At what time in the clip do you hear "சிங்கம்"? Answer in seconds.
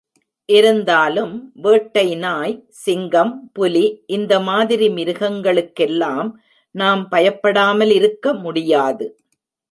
2.85-3.33